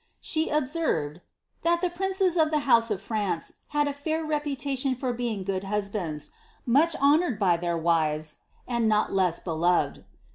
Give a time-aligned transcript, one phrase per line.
[0.19, 1.21] She observed,"
[1.61, 5.65] that the princes of the house of France had a fair reputation for being good
[5.65, 6.31] husbands,
[6.65, 8.37] much honoured by their wives,
[8.67, 10.03] and not less beloved."